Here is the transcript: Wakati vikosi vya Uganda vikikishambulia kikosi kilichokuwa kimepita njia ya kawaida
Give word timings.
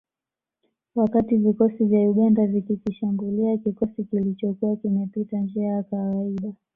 Wakati 0.95 1.37
vikosi 1.37 1.85
vya 1.85 1.99
Uganda 2.09 2.47
vikikishambulia 2.47 3.57
kikosi 3.57 4.03
kilichokuwa 4.03 4.75
kimepita 4.75 5.37
njia 5.37 5.65
ya 5.67 5.83
kawaida 5.83 6.53